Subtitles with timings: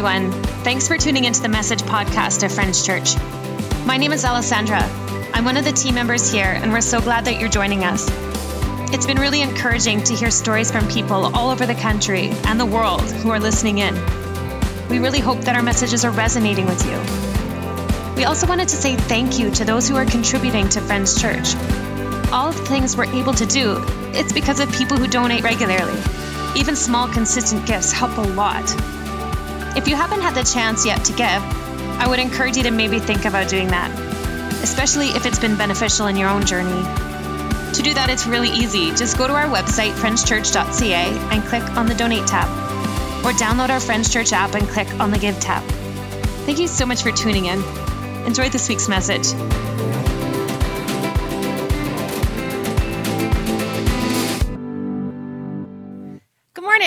[0.00, 0.32] everyone.
[0.64, 3.16] Thanks for tuning into the message podcast of Friends Church.
[3.84, 4.80] My name is Alessandra.
[5.34, 8.08] I'm one of the team members here, and we're so glad that you're joining us.
[8.94, 12.64] It's been really encouraging to hear stories from people all over the country and the
[12.64, 13.94] world who are listening in.
[14.88, 18.16] We really hope that our messages are resonating with you.
[18.16, 21.54] We also wanted to say thank you to those who are contributing to Friends Church.
[22.32, 23.76] All of the things we're able to do,
[24.14, 26.00] it's because of people who donate regularly.
[26.56, 28.64] Even small, consistent gifts help a lot.
[29.76, 31.42] If you haven't had the chance yet to give,
[32.00, 33.90] I would encourage you to maybe think about doing that,
[34.62, 36.82] especially if it's been beneficial in your own journey.
[37.74, 38.90] To do that, it's really easy.
[38.90, 42.48] Just go to our website, friendschurch.ca, and click on the Donate tab.
[43.24, 45.62] Or download our Friends Church app and click on the Give tab.
[46.46, 47.62] Thank you so much for tuning in.
[48.26, 49.32] Enjoy this week's message.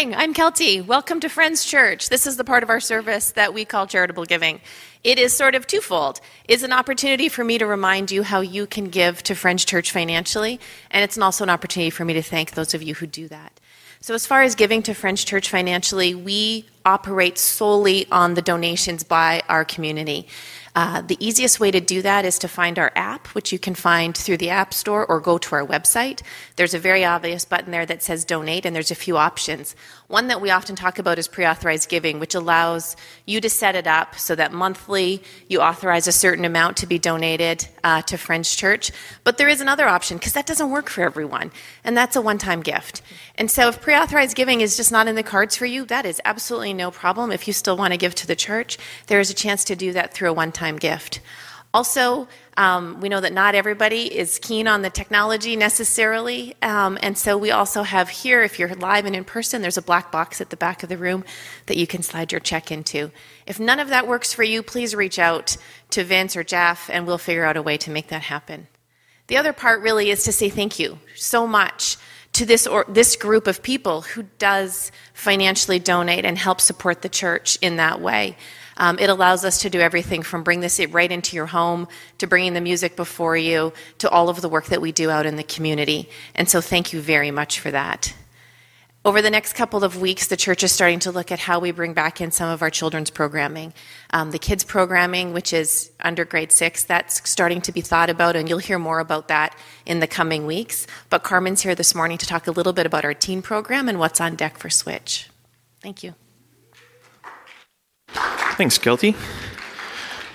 [0.04, 0.20] Morning.
[0.20, 0.86] I'm Kelty.
[0.86, 2.10] Welcome to Friends Church.
[2.10, 4.60] This is the part of our service that we call charitable giving.
[5.02, 6.20] It is sort of twofold.
[6.46, 9.92] It's an opportunity for me to remind you how you can give to Friends Church
[9.92, 10.60] financially,
[10.92, 13.62] and it's also an opportunity for me to thank those of you who do that.
[14.02, 19.04] So, as far as giving to Friends Church financially, we operate solely on the donations
[19.04, 20.28] by our community.
[20.76, 23.76] Uh, the easiest way to do that is to find our app, which you can
[23.76, 26.24] find through the App Store or go to our website.
[26.56, 29.76] There's a very obvious button there that says donate, and there's a few options.
[30.08, 32.96] One that we often talk about is pre authorized giving, which allows
[33.28, 36.98] you to set it up so that monthly you authorize a certain amount to be
[36.98, 38.92] donated uh, to Friends Church.
[39.24, 41.52] But there is another option because that doesn't work for everyone,
[41.84, 43.04] and that's a one time gift.
[43.36, 46.08] And so if pre authorized giving is just not in the cards for you, that
[46.08, 47.32] is absolutely no problem.
[47.32, 49.94] If you still want to give to the church, there is a chance to do
[49.94, 51.20] that through a one time gift.
[51.74, 57.18] Also, um, we know that not everybody is keen on the technology necessarily, um, and
[57.18, 60.40] so we also have here, if you're live and in person, there's a black box
[60.40, 61.24] at the back of the room
[61.66, 63.12] that you can slide your check into.
[63.48, 65.58] If none of that works for you, please reach out
[65.90, 68.68] to Vince or Jeff, and we'll figure out a way to make that happen.
[69.28, 71.98] The other part really is to say thank you so much
[72.34, 77.10] to this or this group of people who does financially donate and help support the
[77.10, 78.38] church in that way.
[78.78, 82.28] Um, it allows us to do everything from bring this right into your home to
[82.28, 85.36] bringing the music before you to all of the work that we do out in
[85.36, 86.10] the community.
[86.36, 88.14] And so, thank you very much for that.
[89.06, 91.72] Over the next couple of weeks, the church is starting to look at how we
[91.72, 93.74] bring back in some of our children's programming.
[94.12, 98.38] Um, the kids' programming, which is under grade six, that's starting to be thought about,
[98.38, 100.88] and you'll hear more about that in the coming weeks.
[101.10, 104.00] But Carmen's here this morning to talk a little bit about our teen program and
[104.00, 105.30] what's on deck for Switch.
[105.82, 106.16] Thank you.
[108.56, 109.16] Thanks, Kelty.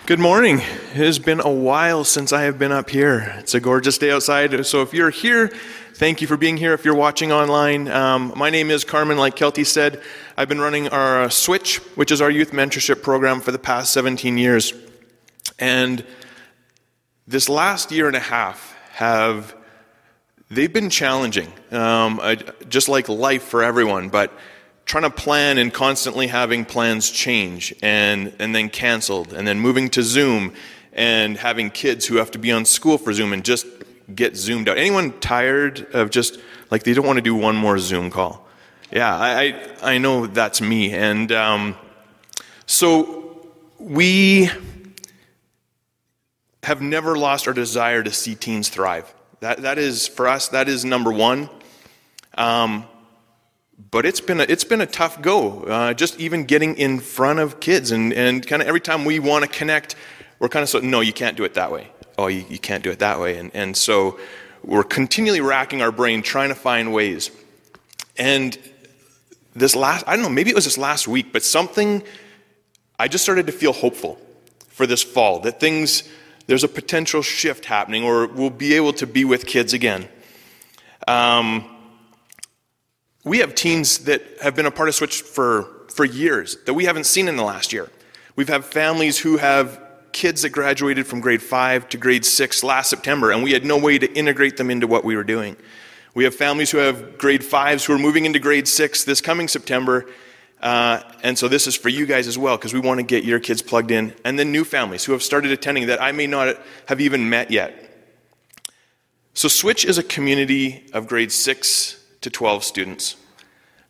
[0.07, 0.59] Good morning.
[0.59, 3.33] It has been a while since I have been up here.
[3.39, 4.67] It's a gorgeous day outside.
[4.67, 5.47] So if you're here,
[5.95, 6.75] thank you for being here.
[6.75, 9.19] If you're watching online, um, my name is Carmen.
[9.19, 10.03] Like Kelty said,
[10.37, 13.93] I've been running our uh, Switch, which is our youth mentorship program, for the past
[13.93, 14.73] 17 years.
[15.61, 16.05] And
[17.29, 19.55] this last year and a half have
[20.51, 22.21] they've been challenging, um,
[22.69, 24.09] just like life for everyone.
[24.09, 24.33] But
[24.89, 29.91] trying to plan and constantly having plans change and, and then canceled and then moving
[29.91, 30.55] to Zoom
[30.95, 33.67] and having kids who have to be on school for Zoom and just
[34.15, 34.79] get zoomed out.
[34.79, 36.41] Anyone tired of just
[36.71, 38.49] like they don't want to do one more Zoom call?
[38.91, 40.95] Yeah, I, I, I know that's me.
[40.95, 41.77] And um,
[42.65, 43.47] so
[43.79, 44.51] we
[46.63, 49.15] have never lost our desire to see teens thrive.
[49.41, 51.51] That, that is, for us, that is number one.
[52.39, 52.87] Um,
[53.91, 55.63] but it's been a, it's been a tough go.
[55.63, 59.19] Uh, just even getting in front of kids and, and kind of every time we
[59.19, 59.95] want to connect,
[60.39, 61.89] we're kind of so no, you can't do it that way.
[62.19, 63.39] Oh, you, you can't do it that way.
[63.39, 64.19] And and so
[64.65, 67.31] we're continually racking our brain trying to find ways.
[68.17, 68.59] And
[69.55, 72.03] this last I don't know maybe it was this last week, but something
[72.99, 74.19] I just started to feel hopeful
[74.69, 76.09] for this fall that things
[76.47, 80.09] there's a potential shift happening or we'll be able to be with kids again.
[81.07, 81.78] Um,
[83.25, 86.85] we have teens that have been a part of Switch for, for years that we
[86.85, 87.91] haven't seen in the last year.
[88.37, 89.81] We've had families who have
[90.13, 93.77] kids that graduated from grade 5 to grade 6 last September, and we had no
[93.77, 95.57] way to integrate them into what we were doing.
[96.15, 99.49] We have families who have grade 5s who are moving into grade 6 this coming
[99.49, 100.07] September,
[100.61, 103.25] uh, and so this is for you guys as well, because we want to get
[103.25, 104.15] your kids plugged in.
[104.25, 106.57] And then new families who have started attending that I may not
[106.87, 107.85] have even met yet.
[109.35, 113.17] So, Switch is a community of grade 6 to 12 students.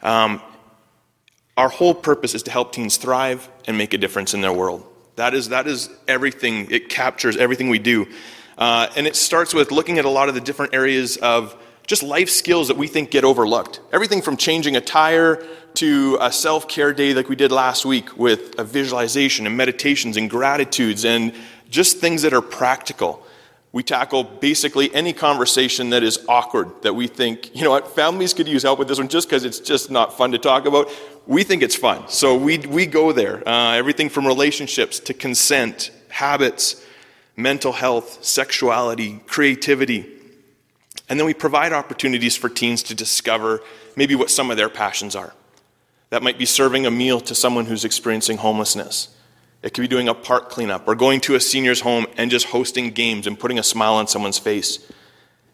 [0.03, 0.41] Um,
[1.57, 4.85] our whole purpose is to help teens thrive and make a difference in their world.
[5.17, 8.07] That is, that is everything, it captures everything we do.
[8.57, 11.57] Uh, and it starts with looking at a lot of the different areas of
[11.89, 13.81] just life skills that we think get overlooked.
[13.93, 15.45] Everything from changing a tire
[15.75, 20.17] to a self care day like we did last week with a visualization and meditations
[20.17, 21.33] and gratitudes and
[21.71, 23.25] just things that are practical.
[23.71, 28.33] We tackle basically any conversation that is awkward that we think, you know what, families
[28.33, 30.89] could use help with this one just because it's just not fun to talk about.
[31.27, 32.09] We think it's fun.
[32.09, 33.47] So we, we go there.
[33.47, 36.83] Uh, everything from relationships to consent, habits,
[37.37, 40.07] mental health, sexuality, creativity.
[41.09, 43.61] And then we provide opportunities for teens to discover
[43.97, 45.35] maybe what some of their passions are.
[46.11, 49.09] That might be serving a meal to someone who's experiencing homelessness.
[49.63, 52.47] It could be doing a park cleanup or going to a senior's home and just
[52.47, 54.79] hosting games and putting a smile on someone's face.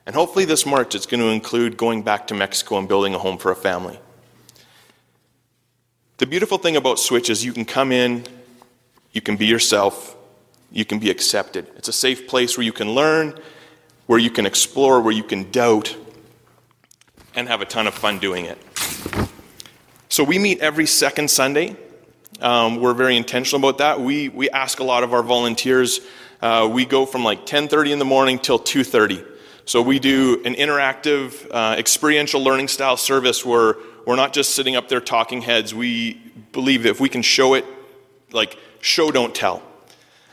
[0.07, 3.19] And hopefully this March it's going to include going back to Mexico and building a
[3.19, 3.99] home for a family.
[6.19, 8.25] The beautiful thing about Switch is you can come in,
[9.13, 10.17] you can be yourself,
[10.71, 11.67] you can be accepted.
[11.77, 13.39] It's a safe place where you can learn,
[14.07, 15.97] where you can explore, where you can doubt,
[17.35, 18.59] and have a ton of fun doing it.
[20.09, 21.77] So we meet every second Sunday.
[22.45, 24.03] Um, we're very intentional about that.
[24.03, 26.01] We, we ask a lot of our volunteers.
[26.43, 29.25] Uh, we go from like 10:30 in the morning till 2:30.
[29.65, 34.77] So we do an interactive, uh, experiential learning style service where we're not just sitting
[34.77, 35.75] up there talking heads.
[35.75, 36.21] We
[36.53, 37.65] believe that if we can show it,
[38.31, 39.63] like show don't tell.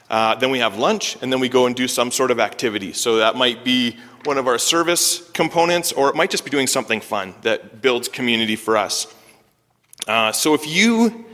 [0.09, 2.91] Uh, then we have lunch, and then we go and do some sort of activity.
[2.91, 6.67] So that might be one of our service components, or it might just be doing
[6.67, 9.07] something fun that builds community for us.
[10.09, 11.30] Uh, so if you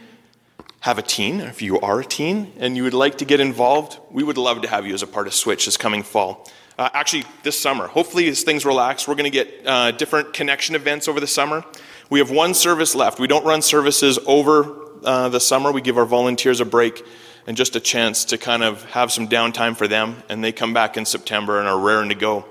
[0.81, 3.99] have a teen, if you are a teen, and you would like to get involved,
[4.11, 6.47] we would love to have you as a part of Switch this coming fall.
[6.77, 7.87] Uh, actually, this summer.
[7.87, 11.65] Hopefully, as things relax, we're going to get uh, different connection events over the summer.
[12.09, 13.19] We have one service left.
[13.19, 15.71] We don't run services over uh, the summer.
[15.71, 17.03] We give our volunteers a break
[17.47, 20.21] and just a chance to kind of have some downtime for them.
[20.29, 22.45] And they come back in September and are raring to go.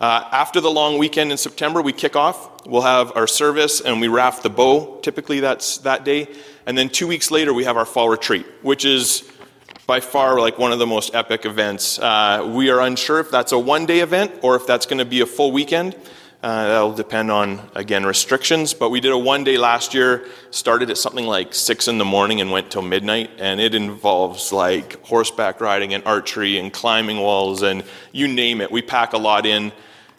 [0.00, 2.64] Uh, after the long weekend in September, we kick off.
[2.64, 4.98] We'll have our service and we raft the bow.
[5.02, 6.26] Typically, that's that day.
[6.64, 9.30] And then two weeks later, we have our fall retreat, which is
[9.86, 11.98] by far like one of the most epic events.
[11.98, 15.04] Uh, we are unsure if that's a one day event or if that's going to
[15.04, 15.94] be a full weekend.
[16.42, 18.72] Uh, that'll depend on, again, restrictions.
[18.72, 22.04] But we did a one day last year, started at something like 6 in the
[22.04, 23.30] morning and went till midnight.
[23.38, 28.70] And it involves like horseback riding and archery and climbing walls and you name it.
[28.70, 29.70] We pack a lot in,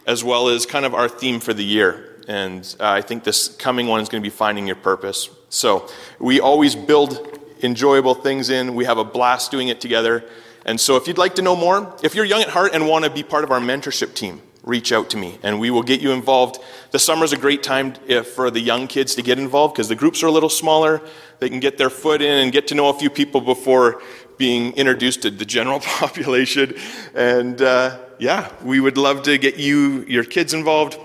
[0.06, 2.20] as well as kind of our theme for the year.
[2.28, 5.28] And uh, I think this coming one is going to be finding your purpose.
[5.48, 5.88] So
[6.20, 10.24] we always build enjoyable things in, we have a blast doing it together.
[10.64, 13.04] And so if you'd like to know more, if you're young at heart and want
[13.04, 16.00] to be part of our mentorship team, reach out to me and we will get
[16.00, 16.58] you involved.
[16.92, 17.94] The summer's a great time
[18.34, 21.02] for the young kids to get involved because the groups are a little smaller.
[21.40, 24.00] They can get their foot in and get to know a few people before
[24.38, 26.74] being introduced to the general population.
[27.14, 30.98] And uh, yeah, we would love to get you, your kids involved,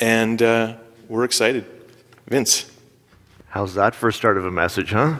[0.00, 0.76] and uh,
[1.08, 1.66] we're excited.
[2.26, 2.70] Vince.
[3.48, 5.16] How's that for a start of a message, huh?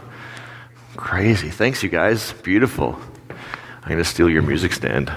[0.97, 1.49] Crazy.
[1.51, 2.33] Thanks, you guys.
[2.43, 2.99] Beautiful.
[3.29, 5.11] I'm going to steal your music stand.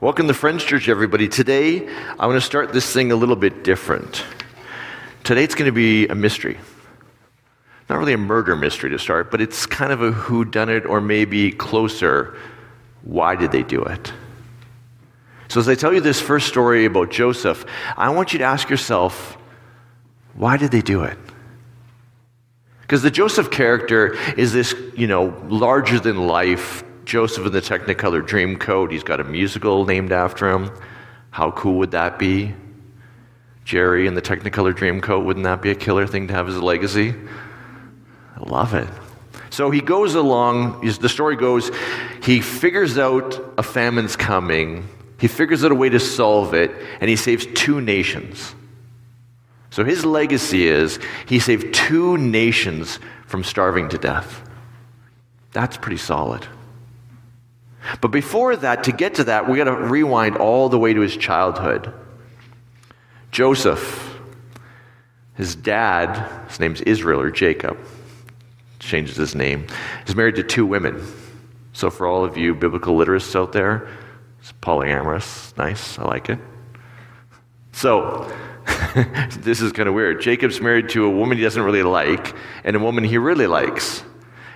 [0.00, 1.28] Welcome to Friends Church, everybody.
[1.28, 1.88] Today,
[2.18, 4.24] I want to start this thing a little bit different.
[5.22, 6.58] Today, it's going to be a mystery.
[7.88, 10.84] Not really a murder mystery to start, but it's kind of a who done it,
[10.84, 12.36] or maybe closer,
[13.02, 14.12] why did they do it?
[15.46, 17.64] So, as I tell you this first story about Joseph,
[17.96, 19.38] I want you to ask yourself,
[20.34, 21.18] why did they do it?
[22.80, 26.82] Because the Joseph character is this, you know, larger than life
[27.14, 28.90] Joseph in the Technicolor Dreamcoat.
[28.90, 30.68] He's got a musical named after him.
[31.30, 32.52] How cool would that be?
[33.64, 36.60] Jerry in the Technicolor Dreamcoat, wouldn't that be a killer thing to have as a
[36.60, 37.14] legacy?
[38.36, 38.88] I love it.
[39.50, 41.70] So he goes along, the story goes,
[42.20, 44.88] he figures out a famine's coming,
[45.20, 48.56] he figures out a way to solve it, and he saves two nations.
[49.70, 54.42] So his legacy is he saved two nations from starving to death.
[55.52, 56.44] That's pretty solid.
[58.00, 61.00] But before that, to get to that, we got to rewind all the way to
[61.00, 61.92] his childhood.
[63.30, 64.18] Joseph,
[65.34, 67.76] his dad, his name's Israel or Jacob,
[68.78, 69.66] changes his name,
[70.06, 71.04] is married to two women.
[71.72, 73.88] So for all of you biblical literates out there,
[74.40, 75.56] it's polyamorous.
[75.56, 76.38] Nice, I like it.
[77.72, 78.32] So,
[79.38, 80.20] this is kind of weird.
[80.20, 84.04] Jacob's married to a woman he doesn't really like and a woman he really likes.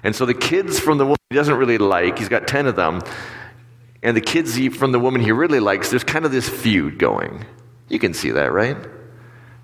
[0.02, 2.76] And so the kids from the woman he doesn't really like, he's got 10 of
[2.76, 3.02] them,
[4.02, 6.99] and the kids he, from the woman he really likes, there's kind of this feud
[6.99, 7.45] going.
[7.88, 8.76] You can see that, right?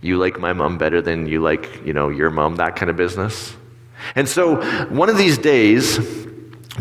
[0.00, 2.96] You like my mom better than you like, you know, your mom, that kind of
[2.96, 3.54] business.
[4.14, 5.98] And so one of these days,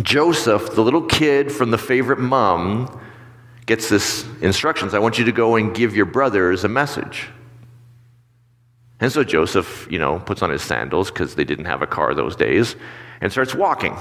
[0.01, 2.99] Joseph, the little kid from the favorite mom,
[3.65, 7.29] gets this instructions I want you to go and give your brothers a message.
[8.99, 12.13] And so Joseph, you know, puts on his sandals because they didn't have a car
[12.13, 12.75] those days
[13.23, 13.95] and starts walking.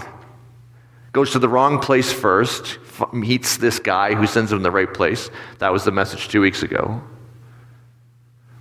[1.12, 2.78] Goes to the wrong place first,
[3.12, 5.30] meets this guy who sends him the right place.
[5.60, 7.00] That was the message two weeks ago.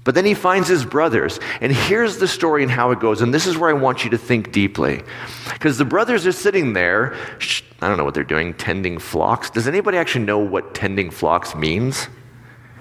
[0.04, 1.40] But then he finds his brothers.
[1.62, 3.22] And here's the story and how it goes.
[3.22, 5.02] And this is where I want you to think deeply.
[5.52, 7.16] Because the brothers are sitting there,
[7.82, 9.50] I don't know what they're doing, tending flocks.
[9.50, 12.08] Does anybody actually know what tending flocks means?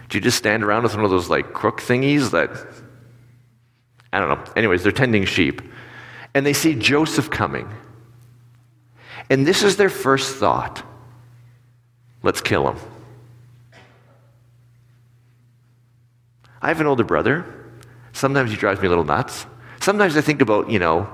[0.09, 2.51] Do you just stand around with one of those like crook thingies that
[4.13, 4.53] I don't know.
[4.57, 5.63] Anyways, they're tending sheep.
[6.35, 7.69] And they see Joseph coming.
[9.29, 10.83] And this is their first thought
[12.23, 12.79] let's kill him.
[16.61, 17.47] I have an older brother.
[18.13, 19.47] Sometimes he drives me a little nuts.
[19.81, 21.09] Sometimes I think about, you know,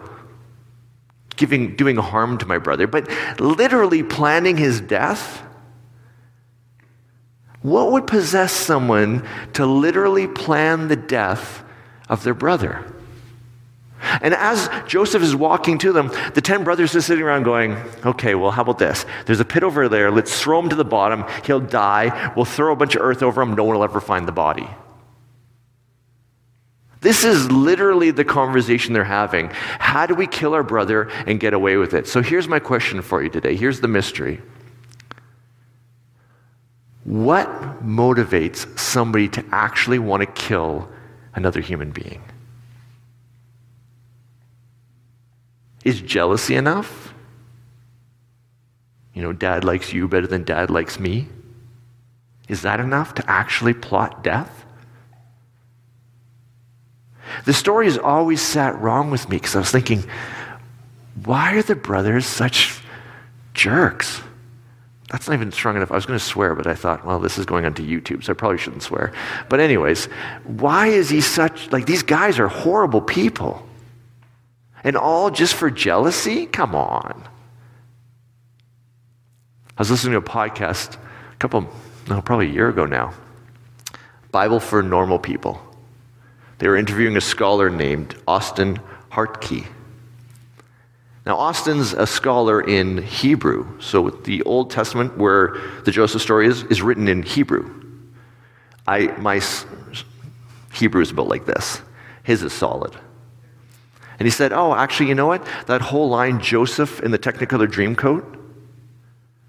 [1.36, 3.08] giving, doing harm to my brother, but
[3.38, 5.42] literally planning his death.
[7.62, 11.62] What would possess someone to literally plan the death
[12.08, 12.84] of their brother.
[14.00, 17.72] And as Joseph is walking to them, the 10 brothers are sitting around going,
[18.04, 19.06] okay, well, how about this?
[19.24, 20.10] There's a pit over there.
[20.10, 21.24] Let's throw him to the bottom.
[21.44, 22.32] He'll die.
[22.36, 23.54] We'll throw a bunch of earth over him.
[23.54, 24.68] No one will ever find the body.
[27.00, 29.50] This is literally the conversation they're having.
[29.52, 32.08] How do we kill our brother and get away with it?
[32.08, 33.54] So here's my question for you today.
[33.54, 34.40] Here's the mystery.
[37.04, 37.48] What
[37.84, 40.88] motivates somebody to actually want to kill
[41.36, 42.22] another human being.
[45.86, 47.14] Is jealousy enough?
[49.14, 51.28] You know, dad likes you better than dad likes me.
[52.48, 54.64] Is that enough to actually plot death?
[57.44, 60.04] The story has always sat wrong with me because I was thinking,
[61.24, 62.80] why are the brothers such
[63.54, 64.20] jerks?
[65.12, 65.92] That's not even strong enough.
[65.92, 68.32] I was going to swear, but I thought, well, this is going onto YouTube, so
[68.32, 69.12] I probably shouldn't swear.
[69.48, 70.06] But, anyways,
[70.42, 73.65] why is he such, like, these guys are horrible people.
[74.86, 76.46] And all just for jealousy?
[76.46, 77.24] Come on.
[79.76, 81.68] I was listening to a podcast a couple,
[82.08, 83.12] no, probably a year ago now
[84.30, 85.60] Bible for Normal People.
[86.58, 88.78] They were interviewing a scholar named Austen
[89.10, 89.66] Hartke.
[91.26, 93.80] Now, Austen's a scholar in Hebrew.
[93.80, 97.68] So, the Old Testament, where the Joseph story is, is written in Hebrew.
[98.86, 99.40] I, my
[100.72, 101.82] Hebrew is built like this,
[102.22, 102.96] his is solid.
[104.18, 105.46] And he said, Oh, actually, you know what?
[105.66, 108.36] That whole line, Joseph in the Technicolor Dreamcoat,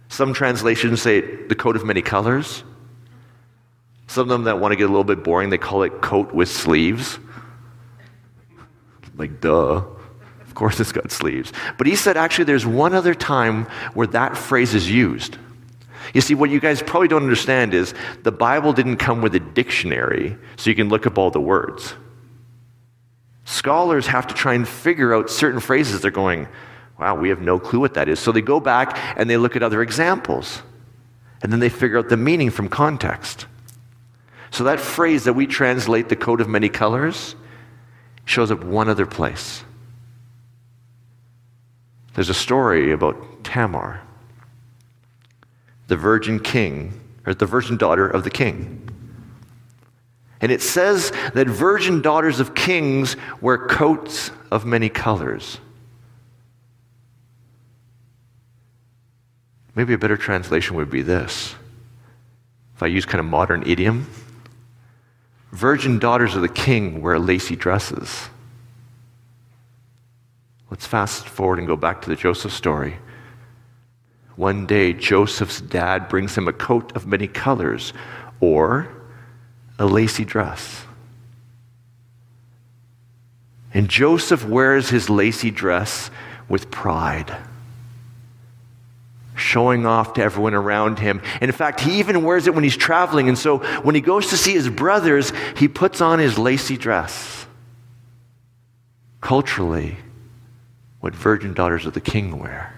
[0.10, 2.64] some translations say the coat of many colors.
[4.08, 6.34] Some of them that want to get a little bit boring, they call it coat
[6.34, 7.20] with sleeves.
[9.16, 9.84] Like, duh
[10.46, 11.52] Of course, it's got sleeves.
[11.78, 15.38] But he said actually there's one other time where that phrase is used.
[16.14, 17.94] You see, what you guys probably don't understand is
[18.24, 21.94] the Bible didn't come with a dictionary so you can look up all the words.
[23.48, 26.02] Scholars have to try and figure out certain phrases.
[26.02, 26.50] They're going,
[27.00, 28.20] wow, we have no clue what that is.
[28.20, 30.62] So they go back and they look at other examples.
[31.42, 33.46] And then they figure out the meaning from context.
[34.52, 37.38] So that phrase that we translate the coat of many colors
[38.26, 39.64] shows up one other place.
[42.16, 44.02] There's a story about Tamar,
[45.88, 48.87] the virgin king, or the virgin daughter of the king.
[50.42, 55.60] And it says that virgin daughters of kings wear coats of many colors.
[59.76, 61.56] Maybe a better translation would be this.
[62.76, 64.08] If I use kind of modern idiom,
[65.52, 68.30] virgin daughters of the king wear lacy dresses.
[70.70, 72.98] Let's fast forward and go back to the Joseph story.
[74.36, 77.94] One day, Joseph's dad brings him a coat of many colors
[78.40, 78.97] or
[79.80, 80.84] a lacy dress.
[83.74, 86.10] And Joseph wears his lacy dress
[86.50, 87.36] with pride,
[89.36, 91.22] showing off to everyone around him.
[91.34, 93.28] And in fact, he even wears it when he's traveling.
[93.28, 97.46] And so when he goes to see his brothers, he puts on his lacy dress.
[99.22, 99.98] Culturally,
[101.00, 102.77] what virgin daughters of the king wear.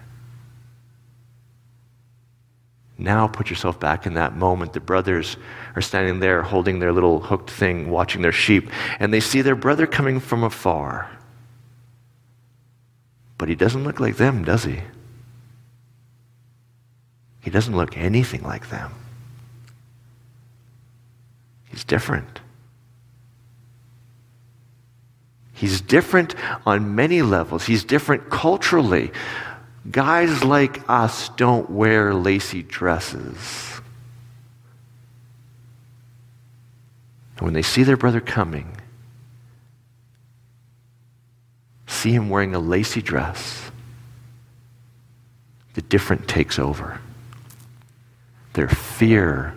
[3.00, 4.74] Now put yourself back in that moment.
[4.74, 5.38] The brothers
[5.74, 9.56] are standing there holding their little hooked thing, watching their sheep, and they see their
[9.56, 11.10] brother coming from afar.
[13.38, 14.82] But he doesn't look like them, does he?
[17.40, 18.92] He doesn't look anything like them.
[21.70, 22.42] He's different.
[25.54, 27.66] He's different on many levels.
[27.66, 29.12] He's different culturally.
[29.90, 33.82] Guys like us don't wear lacy dresses.
[37.38, 38.76] And when they see their brother coming,
[41.88, 43.72] see him wearing a lacy dress,
[45.74, 47.00] the different takes over.
[48.54, 49.56] Their fear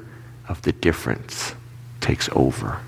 [0.49, 1.55] of the difference
[2.01, 2.81] takes over.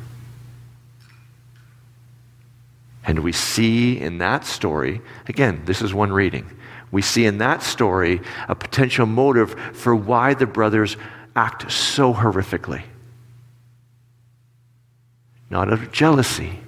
[3.06, 6.50] And we see in that story, again, this is one reading,
[6.94, 10.96] we see in that story a potential motive for why the brothers
[11.34, 12.84] act so horrifically.
[15.50, 16.60] Not out of jealousy,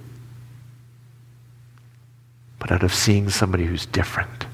[2.59, 4.47] but out of seeing somebody who's different.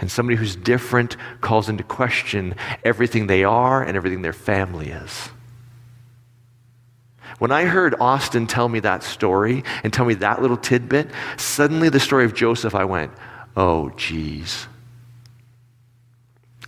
[0.00, 5.30] And somebody who's different calls into question everything they are and everything their family is.
[7.38, 11.88] When I heard Austen tell me that story and tell me that little tidbit, suddenly
[11.88, 13.12] the story of Joseph, I went,
[13.56, 14.66] oh, geez.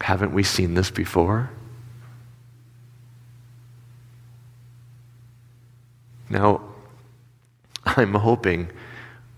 [0.00, 1.50] Haven't we seen this before?
[6.28, 6.60] Now,
[7.84, 8.70] I'm hoping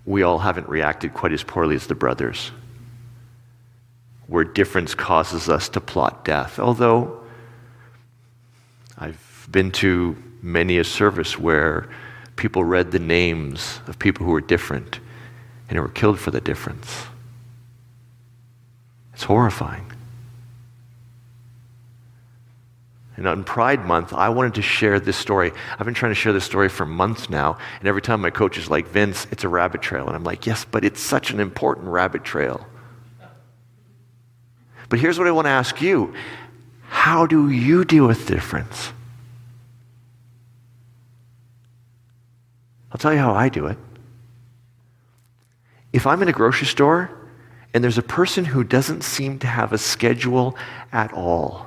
[0.05, 2.53] we all haven't reacted quite as poorly as the brothers,
[4.29, 6.59] where difference causes us to plot death.
[6.59, 7.21] Although
[8.97, 11.89] I've been to many a service where
[12.37, 15.01] people read the names of people who were different
[15.69, 17.07] and who were killed for the difference.
[19.17, 19.91] It's horrifying.
[23.17, 25.53] And on Pride Month, I wanted to share this story.
[25.79, 28.59] I've been trying to share this story for months now, and every time my coach
[28.59, 30.07] is like, Vince, it's a rabbit trail.
[30.07, 32.67] And I'm like, yes, but it's such an important rabbit trail.
[34.91, 36.15] But here's what I want to ask you
[36.89, 38.93] How do you deal with difference?
[42.93, 43.79] I'll tell you how I do it.
[45.95, 47.16] If I'm in a grocery store
[47.77, 50.57] and there's a person who doesn't seem to have a schedule
[50.95, 51.67] at all,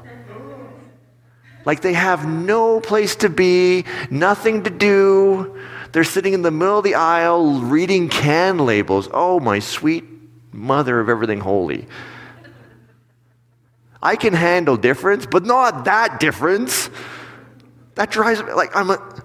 [1.65, 5.55] like they have no place to be, nothing to do.
[5.91, 9.07] They're sitting in the middle of the aisle reading can labels.
[9.13, 10.03] Oh, my sweet
[10.51, 11.85] mother of everything holy.
[14.01, 16.89] I can handle difference, but not that difference.
[17.93, 19.23] That drives me like I'm a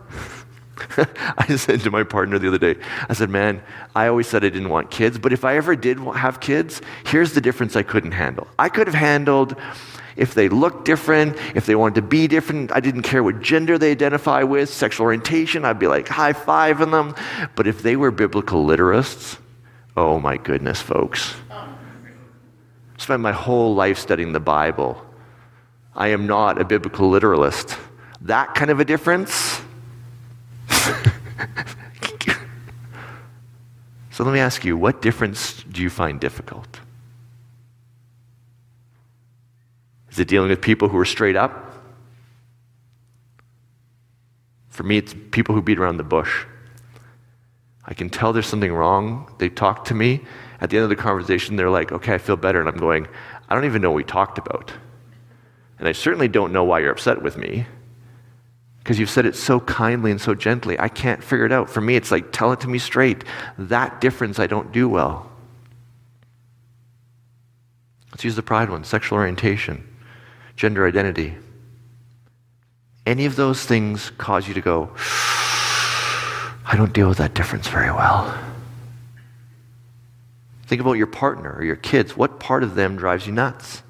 [1.38, 2.76] I said to my partner the other day,
[3.08, 3.62] I said, Man,
[3.94, 7.32] I always said I didn't want kids, but if I ever did have kids, here's
[7.32, 8.46] the difference I couldn't handle.
[8.58, 9.56] I could have handled
[10.16, 12.72] if they looked different, if they wanted to be different.
[12.72, 15.64] I didn't care what gender they identify with, sexual orientation.
[15.64, 17.14] I'd be like high fiving them.
[17.56, 19.38] But if they were biblical literists,
[19.96, 21.34] oh my goodness, folks.
[22.96, 25.04] Spent my whole life studying the Bible.
[25.94, 27.76] I am not a biblical literalist.
[28.22, 29.60] That kind of a difference.
[34.10, 36.80] So let me ask you what difference do you find difficult?
[40.10, 41.72] Is it dealing with people who are straight up?
[44.68, 46.44] For me, it's people who beat around the bush.
[47.84, 49.32] I can tell there's something wrong.
[49.38, 50.20] They talk to me.
[50.60, 52.60] At the end of the conversation, they're like, okay, I feel better.
[52.60, 53.06] And I'm going,
[53.48, 54.72] I don't even know what we talked about.
[55.78, 57.66] And I certainly don't know why you're upset with me
[58.84, 60.78] because you've said it so kindly and so gently.
[60.78, 61.70] I can't figure it out.
[61.70, 63.24] For me, it's like, tell it to me straight.
[63.56, 65.32] That difference I don't do well.
[68.12, 69.88] Let's use the pride one sexual orientation
[70.54, 71.34] gender identity.
[73.06, 74.90] Any of those things cause you to go,
[76.66, 78.38] I don't deal with that difference very well.
[80.66, 82.16] Think about your partner or your kids.
[82.16, 83.82] What part of them drives you nuts?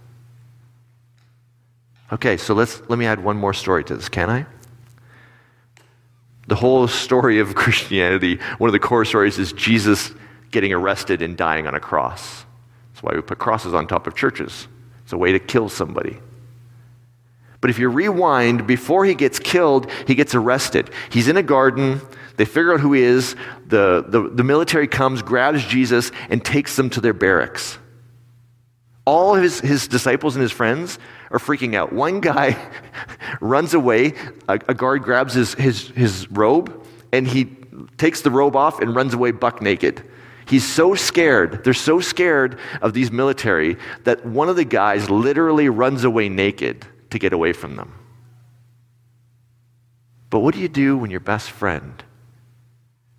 [2.13, 4.47] Okay, so let's let me add one more story to this, can I?
[6.47, 10.13] The whole story of Christianity, one of the core stories is Jesus
[10.51, 12.45] getting arrested and dying on a cross.
[12.93, 14.69] That's why we put crosses on top of churches.
[15.03, 16.19] It's a way to kill somebody.
[17.61, 20.91] But if you rewind, before he gets killed, he gets arrested.
[21.11, 22.01] He's in a garden.
[22.37, 23.37] They figure out who he is.
[23.67, 27.79] The, the, the military comes, grabs Jesus, and takes them to their barracks.
[29.07, 30.99] All his, his disciples and his friends
[31.35, 31.93] are freaking out.
[31.93, 32.57] One guy
[33.41, 34.15] runs away.
[34.49, 37.47] A, a guard grabs his, his, his robe, and he
[37.99, 40.09] takes the robe off and runs away buck naked.
[40.47, 41.65] He's so scared.
[41.65, 46.87] They're so scared of these military that one of the guys literally runs away naked
[47.11, 47.93] to get away from them.
[50.31, 52.03] But what do you do when your best friend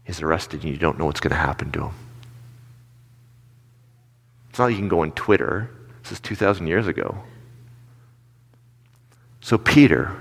[0.05, 1.93] is arrested and you don't know what's going to happen to him?
[4.49, 5.69] It's not like you can go on Twitter.
[6.03, 7.23] This is 2,000 years ago.
[9.45, 10.11] So, Peter,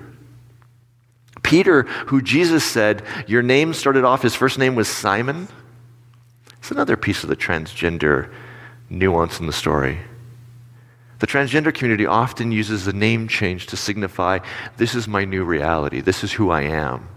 [1.42, 5.48] Peter, who Jesus said, Your name started off, his first name was Simon.
[6.58, 8.30] It's another piece of the transgender
[8.90, 10.00] nuance in the story.
[11.20, 14.40] The transgender community often uses the name change to signify
[14.76, 17.08] this is my new reality, this is who I am.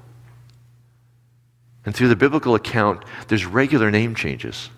[1.86, 4.70] And through the biblical account, there's regular name changes.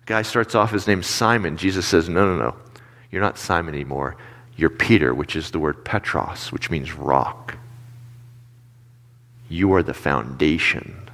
[0.00, 1.56] The guy starts off his name Simon.
[1.56, 2.56] Jesus says, No, no, no.
[3.12, 4.16] You're not Simon anymore.
[4.60, 7.56] You're Peter, which is the word Petros, which means rock.
[9.48, 11.08] You are the foundation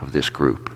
[0.00, 0.74] of this group.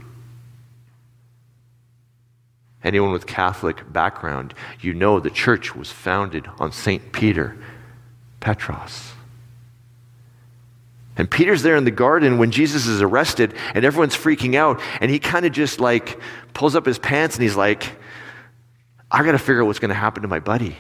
[2.85, 7.11] Anyone with Catholic background, you know the church was founded on St.
[7.11, 7.57] Peter,
[8.39, 9.13] Petros.
[11.17, 14.79] And Peter's there in the garden when Jesus is arrested and everyone's freaking out.
[15.01, 16.21] And he kind of just like
[16.53, 17.97] pulls up his pants and he's like,
[19.11, 20.77] I got to figure out what's going to happen to my buddy.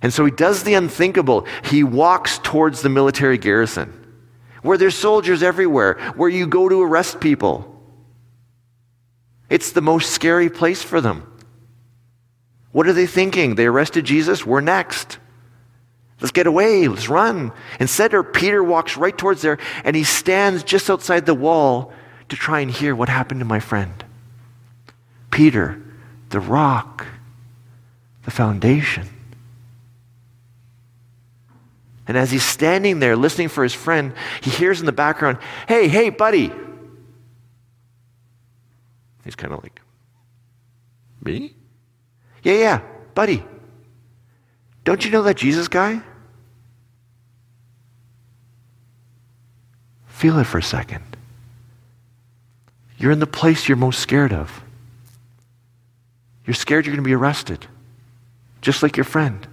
[0.00, 1.46] And so he does the unthinkable.
[1.64, 3.94] He walks towards the military garrison
[4.62, 7.74] where there's soldiers everywhere, where you go to arrest people.
[9.48, 11.24] It's the most scary place for them.
[12.72, 13.54] What are they thinking?
[13.54, 14.44] They arrested Jesus?
[14.44, 15.18] We're next.
[16.20, 16.88] Let's get away.
[16.88, 17.52] Let's run.
[17.80, 21.92] Instead, Peter walks right towards there and he stands just outside the wall
[22.28, 24.04] to try and hear what happened to my friend.
[25.30, 25.80] Peter,
[26.30, 27.06] the rock,
[28.24, 29.08] the foundation.
[32.08, 35.88] And as he's standing there listening for his friend, he hears in the background, Hey,
[35.88, 36.50] hey, buddy.
[39.24, 39.80] He's kind of like,
[41.22, 41.54] Me?
[42.42, 42.80] Yeah, yeah,
[43.14, 43.44] buddy.
[44.84, 46.00] Don't you know that Jesus guy?
[50.06, 51.04] Feel it for a second.
[52.96, 54.62] You're in the place you're most scared of.
[56.46, 57.66] You're scared you're going to be arrested,
[58.62, 59.46] just like your friend.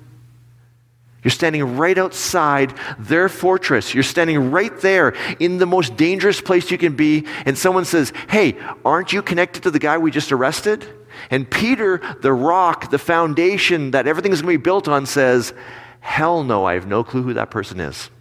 [1.25, 3.95] You're standing right outside their fortress.
[3.95, 8.13] You're standing right there in the most dangerous place you can be, and someone says,
[8.29, 10.85] Hey, aren't you connected to the guy we just arrested?
[11.31, 15.55] And Peter, the rock, the foundation that everything is going to be built on, says,
[15.99, 18.11] Hell no, I have no clue who that person is.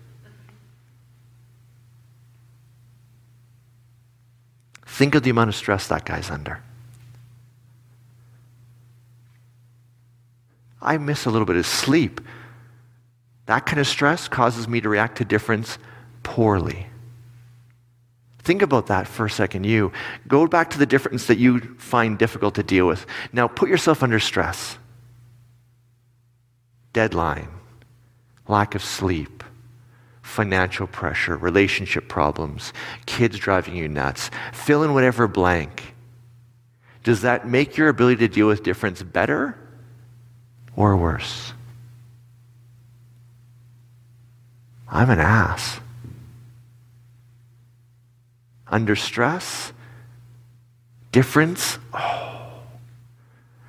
[4.87, 6.63] Think of the amount of stress that guy's under.
[10.81, 12.23] I miss a little bit of sleep.
[13.47, 15.79] That kind of stress causes me to react to difference
[16.23, 16.87] poorly.
[18.45, 19.65] Think about that for a second.
[19.65, 19.93] You
[20.29, 23.07] go back to the difference that you find difficult to deal with.
[23.33, 24.77] Now put yourself under stress.
[26.93, 27.49] Deadline,
[28.47, 29.43] lack of sleep,
[30.23, 32.73] financial pressure, relationship problems,
[33.07, 34.31] kids driving you nuts.
[34.53, 35.95] Fill in whatever blank.
[37.03, 39.59] Does that make your ability to deal with difference better
[40.77, 41.53] or worse?
[44.95, 45.81] I'm an ass
[48.69, 49.73] under stress,
[51.13, 51.79] difference.
[51.93, 52.31] Oh.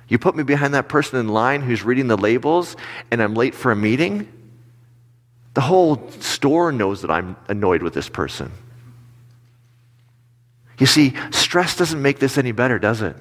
[0.08, 2.76] You put me behind that person in line who's reading the labels
[3.10, 4.32] and I'm late for a meeting.
[5.54, 8.52] The whole store knows that I'm annoyed with this person.
[10.78, 13.16] You see, stress doesn't make this any better, does it?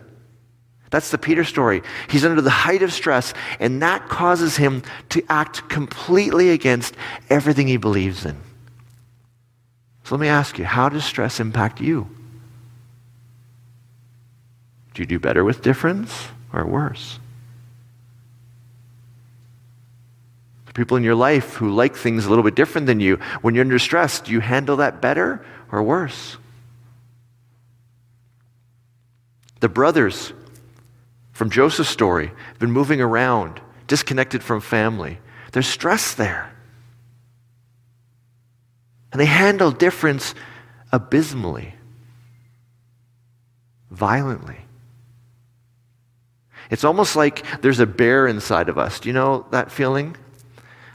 [0.92, 1.82] That's the Peter story.
[2.10, 6.96] He's under the height of stress, and that causes him to act completely against
[7.30, 8.38] everything he believes in.
[10.04, 12.08] So let me ask you how does stress impact you?
[14.94, 17.20] Do you do better with difference or worse?
[20.68, 23.56] The people in your life who like things a little bit different than you, when
[23.56, 26.38] you're under stress, do you handle that better or worse?
[29.60, 30.32] The brothers
[31.36, 35.20] from Joseph's story been moving around, disconnected from family.
[35.52, 36.50] There's stress there.
[39.12, 40.34] And they handle difference
[40.94, 41.76] abysmally,
[43.92, 44.60] violently.
[46.72, 49.02] It's almost like there's a bear inside of us.
[49.02, 50.16] Do you know that feeling?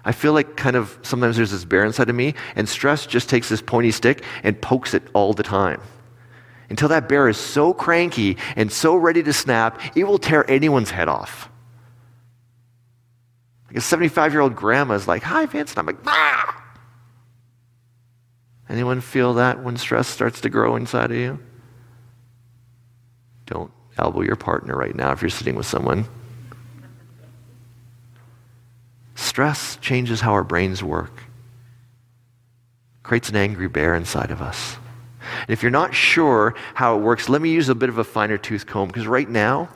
[0.06, 3.28] I feel like kind of sometimes there's this bear inside of me, and stress just
[3.28, 5.82] takes this pointy stick and pokes it all the time.
[6.70, 10.90] Until that bear is so cranky and so ready to snap, it will tear anyone's
[10.90, 11.50] head off.
[13.66, 15.78] Like a 75 year old grandma is like, Hi, Vincent.
[15.78, 16.56] I'm like, ah!
[18.68, 21.40] Anyone feel that when stress starts to grow inside of you?
[23.46, 26.06] Don't elbow your partner right now if you're sitting with someone.
[29.16, 31.24] Stress changes how our brains work.
[33.02, 34.76] Creates an angry bear inside of us.
[35.50, 38.38] If you're not sure how it works, let me use a bit of a finer
[38.38, 39.68] tooth comb because right now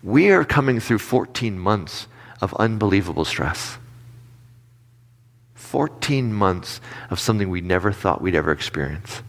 [0.00, 2.06] we are coming through 14 months
[2.40, 3.78] of unbelievable stress.
[5.54, 9.22] 14 months of something we never thought we'd ever experience.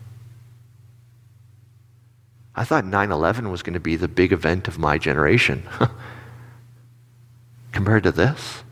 [2.56, 5.68] I thought 9 11 was going to be the big event of my generation.
[7.72, 8.64] Compared to this,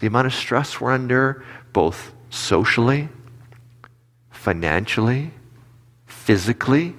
[0.00, 3.08] the amount of stress we're under, both socially,
[4.38, 5.32] financially,
[6.06, 6.94] physically.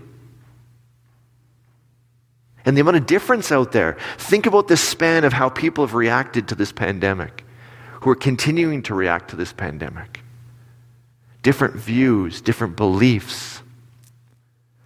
[2.65, 3.97] And the amount of difference out there.
[4.17, 7.45] Think about this span of how people have reacted to this pandemic,
[8.01, 10.19] who are continuing to react to this pandemic.
[11.41, 13.61] Different views, different beliefs.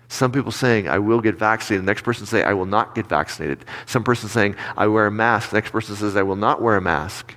[0.08, 1.84] Some people saying, I will get vaccinated.
[1.84, 3.66] The next person saying, I will not get vaccinated.
[3.88, 5.50] Some person saying, I wear a mask.
[5.50, 7.34] The next person says, I will not wear a mask.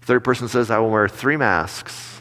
[0.00, 2.15] Third person says, I will wear three masks.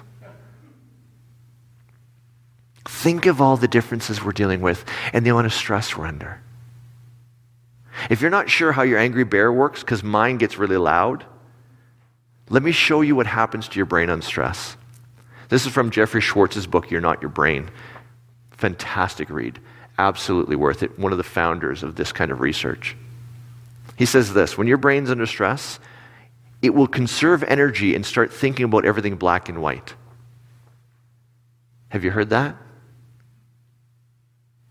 [3.06, 6.42] Think of all the differences we're dealing with and the amount of stress we're under.
[8.10, 11.24] If you're not sure how your angry bear works, because mine gets really loud,
[12.50, 14.76] let me show you what happens to your brain on stress.
[15.50, 17.70] This is from Jeffrey Schwartz's book, You're Not Your Brain.
[18.54, 19.60] Fantastic read
[20.00, 22.98] absolutely worth it, one of the founders of this kind of research.
[23.98, 25.80] He says this when your brain's under stress,
[26.64, 29.94] it will conserve energy and start thinking about everything black and white.
[31.90, 32.56] Have you heard that?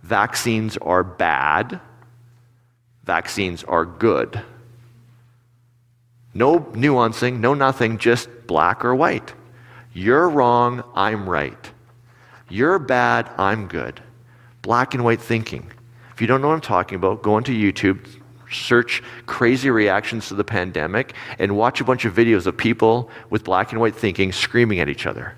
[0.05, 1.81] Vaccines are bad,
[3.05, 4.41] vaccines are good.
[6.35, 9.33] No nuancing, no nothing, just black or white.
[9.95, 11.71] You're wrong, I'm right.
[12.51, 14.03] You're bad, I'm good
[14.65, 15.71] black and white thinking.
[16.13, 20.35] If you don't know what I'm talking about, go onto YouTube, search crazy reactions to
[20.35, 24.33] the pandemic, and watch a bunch of videos of people with black and white thinking
[24.33, 25.37] screaming at each other.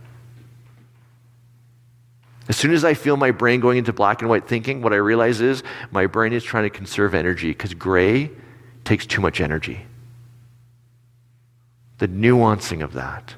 [2.48, 4.96] As soon as I feel my brain going into black and white thinking, what I
[4.96, 8.30] realize is my brain is trying to conserve energy because gray
[8.84, 9.84] takes too much energy.
[11.98, 13.34] The nuancing of that.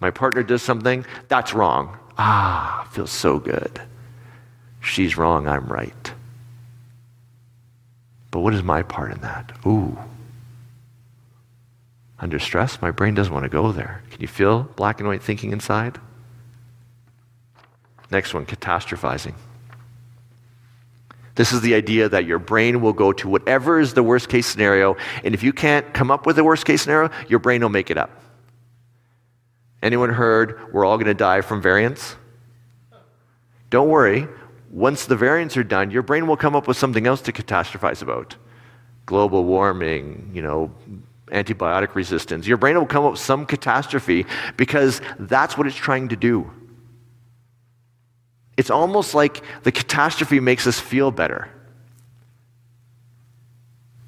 [0.00, 1.98] My partner does something, that's wrong.
[2.16, 3.80] Ah, feels so good.
[4.80, 6.12] She's wrong, I'm right.
[8.30, 9.52] But what is my part in that?
[9.66, 9.98] Ooh.
[12.20, 14.02] Under stress, my brain doesn't want to go there.
[14.10, 15.98] Can you feel black and white thinking inside?
[18.10, 19.34] Next one catastrophizing.
[21.34, 24.46] This is the idea that your brain will go to whatever is the worst case
[24.46, 27.68] scenario, and if you can't come up with the worst case scenario, your brain will
[27.68, 28.10] make it up.
[29.82, 32.16] Anyone heard we're all going to die from variants?
[33.70, 34.26] Don't worry,
[34.70, 38.02] once the variants are done, your brain will come up with something else to catastrophize
[38.02, 38.34] about.
[39.06, 40.72] Global warming, you know,
[41.26, 42.46] antibiotic resistance.
[42.46, 46.50] Your brain will come up with some catastrophe because that's what it's trying to do.
[48.58, 51.48] It's almost like the catastrophe makes us feel better.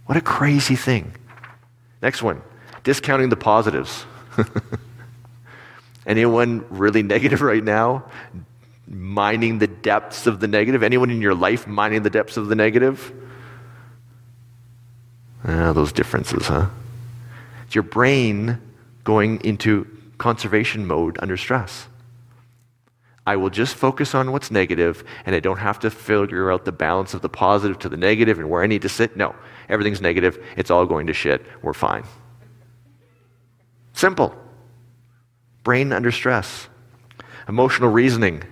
[0.05, 1.15] What a crazy thing.
[2.03, 2.43] Next one
[2.83, 4.05] discounting the positives.
[6.07, 8.05] Anyone really negative right now?
[8.91, 10.83] mining the depths of the negative?
[10.83, 13.13] Anyone in your life mining the depths of the negative?
[15.45, 16.67] Ah, those differences, huh?
[17.65, 18.61] It's your brain
[19.05, 19.87] going into
[20.19, 21.87] conservation mode under stress.
[23.31, 26.73] I will just focus on what's negative and I don't have to figure out the
[26.73, 29.17] balance of the positive to the negative and where I need to sit.
[29.17, 29.37] No,
[29.69, 30.45] everything's negative.
[30.57, 31.47] It's all going to shit.
[31.63, 32.03] We're fine.
[33.93, 34.35] Simple.
[35.63, 36.67] Brain under stress.
[37.49, 38.43] Emotional reasoning.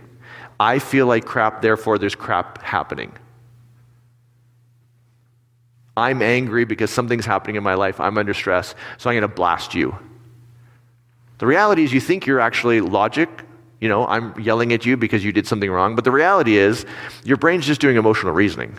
[0.60, 3.12] I feel like crap, therefore there's crap happening.
[5.96, 7.98] I'm angry because something's happening in my life.
[7.98, 9.98] I'm under stress, so I'm going to blast you.
[11.38, 13.28] The reality is, you think you're actually logic.
[13.80, 15.94] You know, I'm yelling at you because you did something wrong.
[15.94, 16.84] But the reality is,
[17.24, 18.78] your brain's just doing emotional reasoning.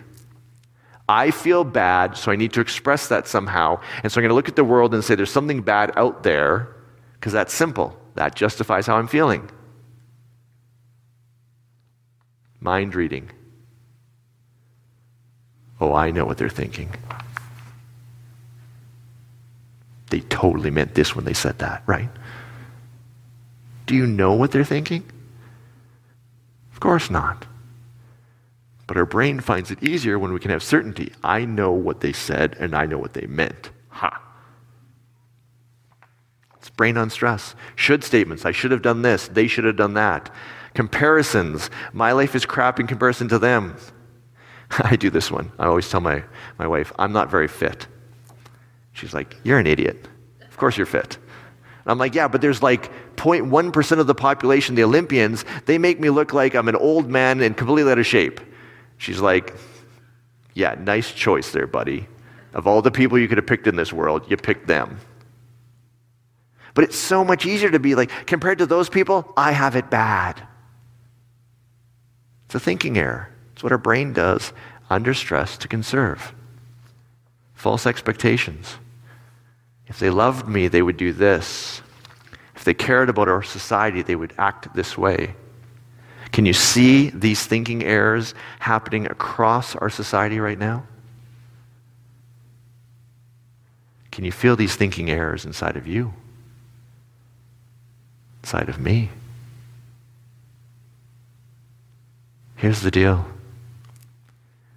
[1.07, 3.81] I feel bad, so I need to express that somehow.
[4.03, 6.23] And so I'm going to look at the world and say, there's something bad out
[6.23, 6.67] there,
[7.13, 7.97] because that's simple.
[8.15, 9.49] That justifies how I'm feeling.
[12.59, 13.31] Mind reading.
[15.81, 16.89] Oh, I know what they're thinking.
[20.09, 22.09] They totally meant this when they said that, right?
[23.89, 25.03] Do you know what they're thinking?
[26.71, 27.47] Of course not.
[28.85, 31.11] But our brain finds it easier when we can have certainty.
[31.23, 33.71] I know what they said and I know what they meant.
[33.89, 34.21] Ha.
[36.57, 37.55] It's brain on stress.
[37.75, 38.45] Should statements.
[38.45, 39.27] I should have done this.
[39.27, 40.31] They should have done that.
[40.75, 41.71] Comparisons.
[41.91, 43.75] My life is crap in comparison to them.
[44.69, 45.51] I do this one.
[45.57, 46.23] I always tell my,
[46.59, 47.87] my wife, I'm not very fit.
[48.93, 50.07] She's like, You're an idiot.
[50.47, 51.15] Of course you're fit.
[51.15, 55.99] And I'm like, Yeah, but there's like 0.1% of the population, the Olympians, they make
[55.99, 58.39] me look like I'm an old man and completely out of shape.
[58.97, 59.53] She's like,
[60.53, 62.07] Yeah, nice choice there, buddy.
[62.53, 64.99] Of all the people you could have picked in this world, you picked them.
[66.73, 69.89] But it's so much easier to be like, compared to those people, I have it
[69.89, 70.41] bad.
[72.45, 73.29] It's a thinking error.
[73.53, 74.53] It's what our brain does
[74.89, 76.33] under stress to conserve.
[77.53, 78.77] False expectations.
[79.87, 81.81] If they loved me, they would do this.
[82.59, 85.33] If they cared about our society, they would act this way.
[86.33, 90.83] Can you see these thinking errors happening across our society right now?
[94.11, 96.13] Can you feel these thinking errors inside of you?
[98.43, 99.09] Inside of me?
[102.57, 103.25] Here's the deal.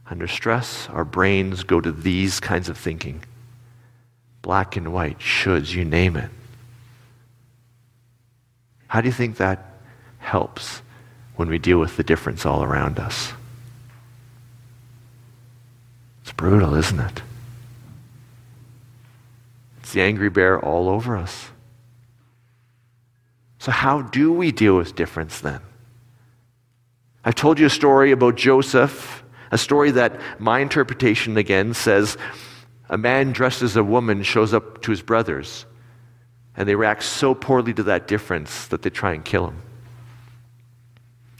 [0.09, 3.25] Under stress, our brains go to these kinds of thinking
[4.41, 6.31] black and white, shoulds, you name it.
[8.93, 9.73] How do you think that
[10.19, 10.83] helps
[11.37, 13.33] when we deal with the difference all around us?
[16.21, 17.23] It's brutal, isn't it?
[19.79, 21.49] It's the angry bear all over us.
[23.61, 25.61] So, how do we deal with difference then?
[27.25, 32.19] I've told you a story about Joseph, a story that my interpretation again says
[32.91, 35.65] a man dressed as a woman shows up to his brothers,
[36.57, 39.63] and they react so poorly to that difference that they try and kill him.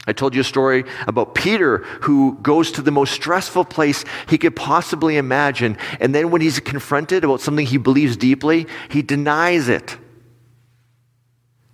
[0.05, 4.37] I told you a story about Peter who goes to the most stressful place he
[4.37, 5.77] could possibly imagine.
[6.01, 9.97] And then when he's confronted about something he believes deeply, he denies it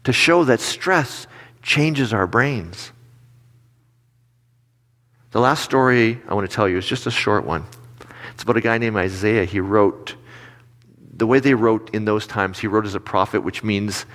[0.03, 1.25] to show that stress
[1.63, 2.91] changes our brains.
[5.31, 7.65] The last story I want to tell you is just a short one.
[8.33, 9.45] It's about a guy named Isaiah.
[9.45, 10.15] He wrote,
[11.19, 14.05] the way they wrote in those times, he wrote as a prophet, which means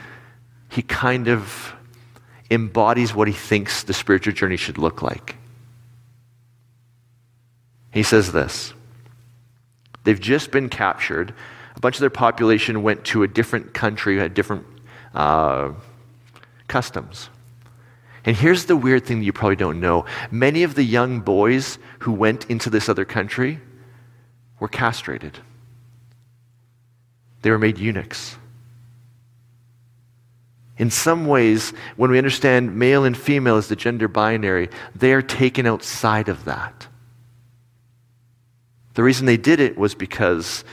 [0.70, 1.74] he kind of
[2.50, 5.36] embodies what he thinks the spiritual journey should look like.
[7.92, 8.74] He says this
[10.02, 11.34] They've just been captured.
[11.76, 14.64] A bunch of their population went to a different country, had different
[15.12, 15.72] uh,
[16.68, 17.28] customs.
[18.24, 21.78] And here's the weird thing that you probably don't know many of the young boys
[22.00, 23.60] who went into this other country
[24.60, 25.38] were castrated,
[27.44, 28.38] they were made eunuchs.
[30.78, 35.20] In some ways, when we understand male and female as the gender binary, they are
[35.20, 36.88] taken outside of that.
[38.94, 40.64] The reason they did it was because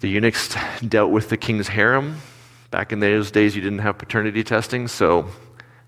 [0.00, 0.54] the eunuchs
[0.86, 2.18] dealt with the king's harem.
[2.70, 5.30] Back in those days, you didn't have paternity testing, so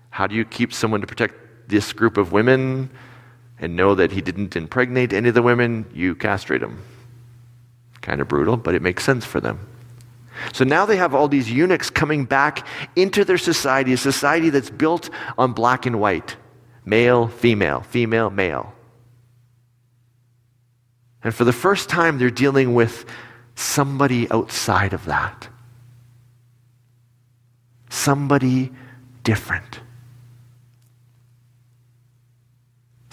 [0.09, 1.35] how do you keep someone to protect
[1.69, 2.89] this group of women
[3.59, 5.85] and know that he didn't impregnate any of the women?
[5.93, 6.81] You castrate him.
[8.01, 9.59] Kind of brutal, but it makes sense for them.
[10.53, 14.69] So now they have all these eunuchs coming back into their society, a society that's
[14.69, 16.35] built on black and white
[16.83, 18.73] male, female, female, male.
[21.23, 23.05] And for the first time, they're dealing with
[23.55, 25.47] somebody outside of that.
[27.89, 28.71] Somebody
[29.23, 29.81] different.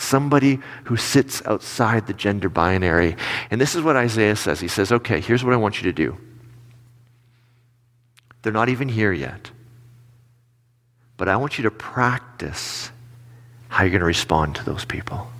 [0.08, 3.16] Somebody who sits outside the gender binary.
[3.50, 4.60] And this is what Isaiah says.
[4.60, 6.16] He says, okay, here's what I want you to do.
[8.42, 9.50] They're not even here yet.
[11.16, 12.90] But I want you to practice
[13.68, 15.30] how you're going to respond to those people.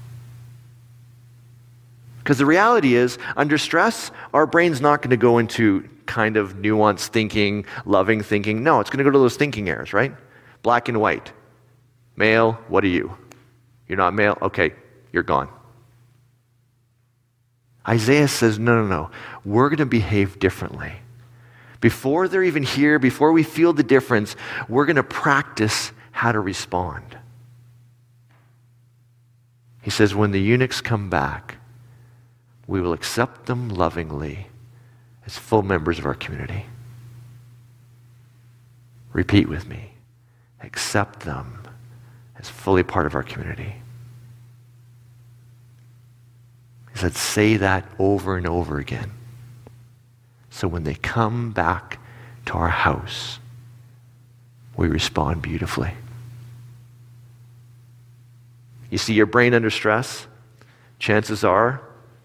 [2.19, 6.57] Because the reality is, under stress, our brain's not going to go into kind of
[6.57, 8.63] nuanced thinking, loving thinking.
[8.63, 10.15] No, it's going to go to those thinking errors, right?
[10.63, 11.33] Black and white.
[12.17, 13.17] Male, what are you?
[13.88, 14.37] You're not male?
[14.42, 14.72] Okay,
[15.12, 15.48] you're gone.
[17.87, 19.11] Isaiah says, no, no, no.
[19.44, 20.92] We're going to behave differently.
[21.81, 24.37] Before they're even here, before we feel the difference,
[24.68, 27.16] we're going to practice how to respond.
[29.81, 31.57] He says, when the eunuchs come back,
[32.66, 34.48] we will accept them lovingly
[35.24, 36.66] as full members of our community.
[39.12, 39.92] Repeat with me
[40.61, 41.62] accept them
[42.38, 43.74] as fully part of our community.
[46.92, 49.12] He said, say that over and over again.
[50.51, 52.01] So when they come back
[52.46, 53.38] to our house,
[54.77, 55.92] we respond beautifully.
[58.90, 60.27] You see your brain under stress?
[60.98, 61.81] Chances are,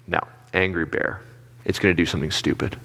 [0.08, 0.19] no,
[0.54, 1.21] angry bear.
[1.65, 2.78] It's going to do something stupid.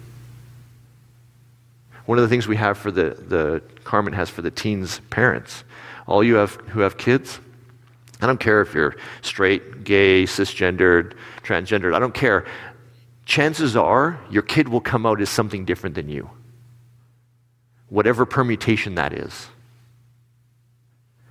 [2.06, 5.64] One of the things we have for the, the Carmen has for the teens' parents
[6.08, 7.38] all you have who have kids,
[8.20, 11.12] I don't care if you're straight, gay, cisgendered,
[11.44, 12.46] transgendered, I don't care.
[13.26, 16.30] Chances are your kid will come out as something different than you,
[17.88, 19.48] whatever permutation that is.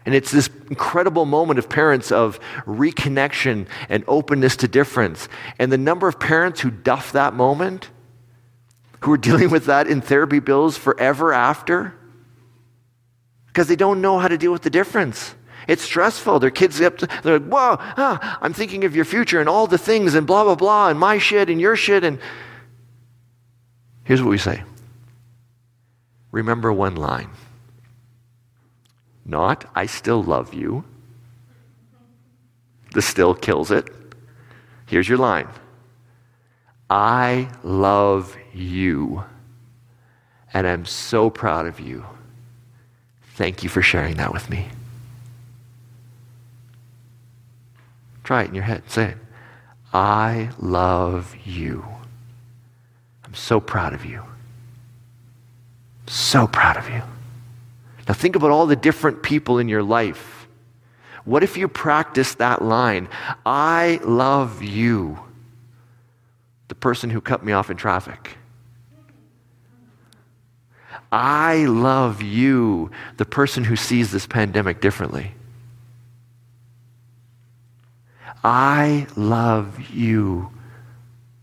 [0.05, 5.27] And it's this incredible moment of parents of reconnection and openness to difference.
[5.59, 7.89] And the number of parents who duff that moment,
[9.01, 11.93] who are dealing with that in therapy bills forever after,
[13.57, 15.33] because they don't know how to deal with the difference.
[15.67, 16.37] It's stressful.
[16.37, 20.13] Their kids, they're like, whoa, ah, I'm thinking of your future and all the things
[20.13, 22.03] and blah, blah, blah, and my shit and your shit.
[22.03, 22.19] And
[24.03, 24.61] here's what we say
[26.31, 27.31] remember one line
[29.25, 30.83] Not, I still love you.
[32.93, 33.89] The still kills it.
[34.85, 35.47] Here's your line
[36.91, 39.23] I love you,
[40.53, 42.05] and I'm so proud of you.
[43.37, 44.67] Thank you for sharing that with me.
[48.23, 48.81] Try it in your head.
[48.89, 49.17] Say it.
[49.93, 51.85] I love you.
[53.23, 54.23] I'm so proud of you.
[56.07, 57.03] So proud of you.
[58.07, 60.47] Now think about all the different people in your life.
[61.23, 63.07] What if you practice that line?
[63.45, 65.19] I love you.
[66.69, 68.35] The person who cut me off in traffic.
[71.11, 75.33] I love you, the person who sees this pandemic differently.
[78.43, 80.51] I love you,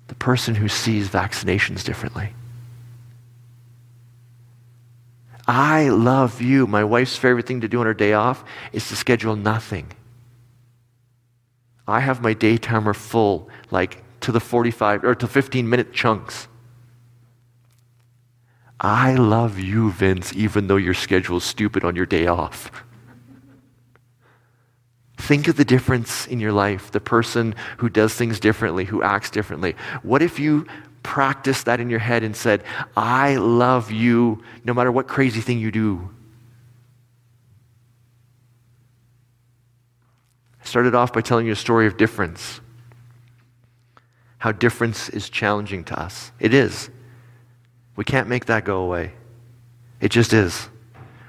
[0.08, 2.34] the person who sees vaccinations differently.
[5.46, 6.66] I love you.
[6.66, 9.92] My wife's favorite thing to do on her day off is to schedule nothing.
[11.86, 16.48] I have my day timer full, like to the 45 or to 15 minute chunks.
[18.80, 22.70] I love you, Vince, even though your schedule is stupid on your day off.
[25.16, 29.30] Think of the difference in your life, the person who does things differently, who acts
[29.30, 29.74] differently.
[30.02, 30.66] What if you
[31.02, 32.64] practiced that in your head and said,
[32.96, 36.10] I love you no matter what crazy thing you do?
[40.60, 42.60] I started off by telling you a story of difference.
[44.38, 46.32] How difference is challenging to us.
[46.40, 46.90] It is.
[47.96, 49.12] We can't make that go away.
[50.00, 50.68] It just is.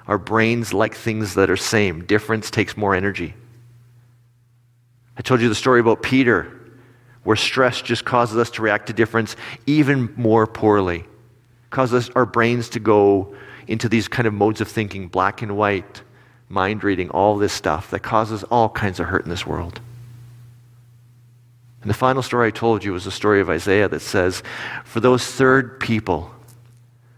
[0.07, 2.05] Our brains like things that are same.
[2.05, 3.33] Difference takes more energy.
[5.17, 6.51] I told you the story about Peter,
[7.23, 9.35] where stress just causes us to react to difference
[9.65, 11.05] even more poorly,
[11.69, 13.35] causes our brains to go
[13.67, 16.03] into these kind of modes of thinking, black and white,
[16.49, 19.79] mind reading, all this stuff that causes all kinds of hurt in this world.
[21.81, 24.43] And the final story I told you was the story of Isaiah that says,
[24.83, 26.34] For those third people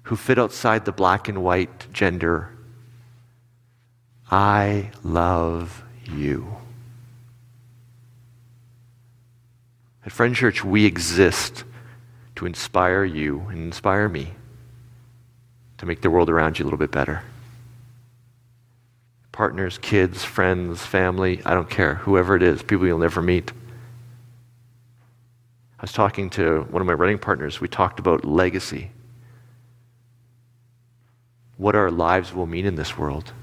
[0.08, 2.50] who fit outside the black and white gender,
[4.32, 6.56] I love you.
[10.06, 11.66] At Friends Church, we exist
[12.38, 14.32] to inspire you and inspire me
[15.78, 17.22] to make the world around you a little bit better.
[19.34, 23.52] Partners, kids, friends, family, I don't care, whoever it is, people you'll never meet.
[25.78, 27.60] I was talking to one of my running partners.
[27.60, 28.92] We talked about legacy,
[31.58, 33.34] what our lives will mean in this world.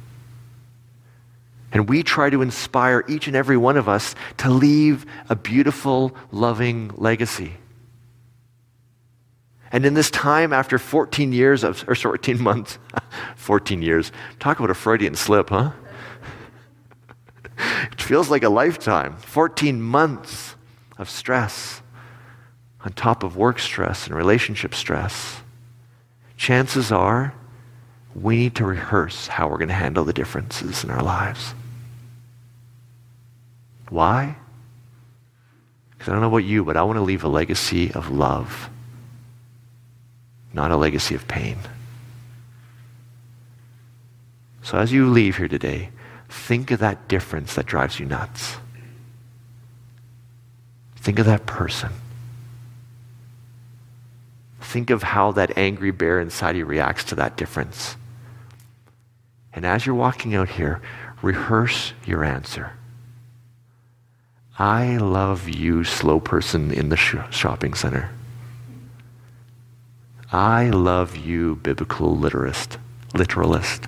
[1.73, 6.15] And we try to inspire each and every one of us to leave a beautiful,
[6.31, 7.55] loving legacy.
[9.73, 12.79] And in this time, after 14 years of, or 14 months,
[13.37, 15.73] 14 years, talk about a Freudian slip, huh?
[17.91, 19.17] it feels like a lifetime.
[19.17, 20.55] 14 months
[20.97, 21.83] of stress
[22.85, 25.41] on top of work stress and relationship stress.
[26.37, 27.35] Chances are
[28.15, 31.55] we need to rehearse how we're going to handle the differences in our lives.
[33.89, 34.37] Why?
[35.91, 38.71] Because I don't know about you, but I want to leave a legacy of love,
[40.53, 41.59] not a legacy of pain.
[44.63, 45.91] So as you leave here today,
[46.29, 48.57] think of that difference that drives you nuts.
[50.97, 51.91] Think of that person.
[54.61, 57.97] Think of how that angry bear inside you reacts to that difference.
[59.55, 60.81] And as you're walking out here,
[61.23, 62.73] rehearse your answer.
[64.59, 68.11] I love you, slow person in the sh- shopping center.
[70.33, 72.79] I love you, biblical literist,
[73.15, 73.87] literalist.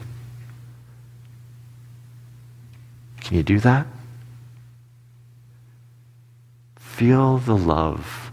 [3.20, 3.86] Can you do that?
[6.76, 8.30] Feel the love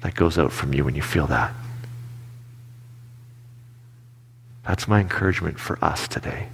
[0.00, 1.54] that goes out from you when you feel that.
[4.68, 6.48] That's my encouragement for us today.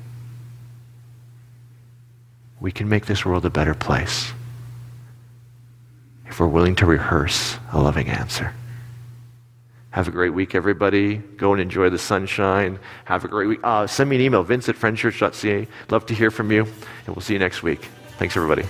[2.60, 4.32] We can make this world a better place
[6.26, 8.54] if we're willing to rehearse a loving answer.
[9.90, 11.16] Have a great week, everybody.
[11.16, 12.78] Go and enjoy the sunshine.
[13.04, 13.60] Have a great week.
[13.64, 15.66] Uh, send me an email, vince at friendchurch.ca.
[15.90, 17.84] Love to hear from you, and we'll see you next week.
[18.16, 18.64] Thanks, everybody.